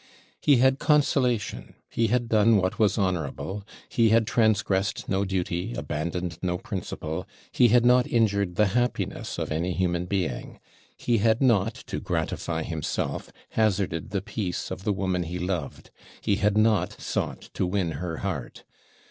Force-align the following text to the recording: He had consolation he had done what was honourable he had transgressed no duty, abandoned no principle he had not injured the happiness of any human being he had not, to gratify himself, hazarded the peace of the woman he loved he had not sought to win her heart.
He 0.41 0.55
had 0.55 0.79
consolation 0.79 1.75
he 1.87 2.07
had 2.07 2.27
done 2.27 2.57
what 2.57 2.79
was 2.79 2.97
honourable 2.97 3.63
he 3.87 4.09
had 4.09 4.25
transgressed 4.25 5.07
no 5.07 5.25
duty, 5.25 5.75
abandoned 5.75 6.39
no 6.41 6.57
principle 6.57 7.27
he 7.51 7.67
had 7.67 7.85
not 7.85 8.07
injured 8.07 8.55
the 8.55 8.65
happiness 8.73 9.37
of 9.37 9.51
any 9.51 9.73
human 9.73 10.05
being 10.07 10.59
he 10.97 11.19
had 11.19 11.39
not, 11.39 11.75
to 11.85 11.99
gratify 11.99 12.63
himself, 12.63 13.31
hazarded 13.49 14.09
the 14.09 14.23
peace 14.23 14.71
of 14.71 14.85
the 14.85 14.91
woman 14.91 15.21
he 15.21 15.37
loved 15.37 15.91
he 16.21 16.37
had 16.37 16.57
not 16.57 16.99
sought 16.99 17.51
to 17.53 17.67
win 17.67 17.91
her 17.91 18.17
heart. 18.25 18.63